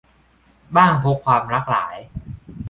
[0.75, 1.97] บ้างพบความรักหลาย